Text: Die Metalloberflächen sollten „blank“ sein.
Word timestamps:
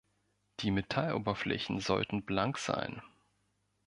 Die 0.61 0.71
Metalloberflächen 0.71 1.79
sollten 1.79 2.23
„blank“ 2.25 2.57
sein. 2.57 3.03